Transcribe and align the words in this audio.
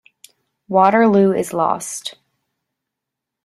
Waterloo 0.67 1.31
is 1.31 1.53
lost. 1.53 2.15